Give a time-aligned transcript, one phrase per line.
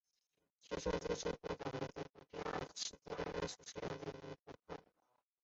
[0.67, 1.29] 蟋蟀式自走
[1.59, 4.75] 炮为德国在第二次世界大战时所使用的一款自走炮。